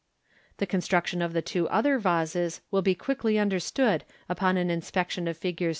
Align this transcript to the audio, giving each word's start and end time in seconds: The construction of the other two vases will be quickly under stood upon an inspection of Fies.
The 0.57 0.65
construction 0.65 1.21
of 1.21 1.33
the 1.33 1.41
other 1.69 1.93
two 1.95 1.99
vases 1.99 2.61
will 2.71 2.81
be 2.81 2.95
quickly 2.95 3.37
under 3.37 3.59
stood 3.59 4.03
upon 4.27 4.57
an 4.57 4.71
inspection 4.71 5.27
of 5.27 5.37
Fies. 5.39 5.55